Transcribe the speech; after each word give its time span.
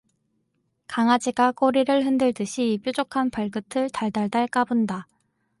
강아지가 0.87 1.51
꼬리를 1.51 2.03
흔들듯이 2.07 2.79
뾰족한 2.83 3.29
발끝을 3.29 3.91
달달달 3.91 4.47
까분다. 4.47 5.07